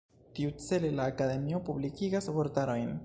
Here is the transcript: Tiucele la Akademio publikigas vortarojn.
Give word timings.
Tiucele 0.37 0.89
la 0.99 1.05
Akademio 1.13 1.63
publikigas 1.69 2.31
vortarojn. 2.39 2.91